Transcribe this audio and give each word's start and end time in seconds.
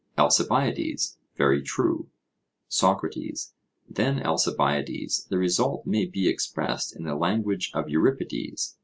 ALCIBIADES: 0.17 1.19
Very 1.35 1.61
true. 1.61 2.09
SOCRATES: 2.69 3.53
Then, 3.87 4.19
Alcibiades, 4.25 5.25
the 5.25 5.37
result 5.37 5.85
may 5.85 6.05
be 6.05 6.27
expressed 6.27 6.95
in 6.95 7.03
the 7.03 7.13
language 7.13 7.69
of 7.75 7.87
Euripides. 7.87 8.79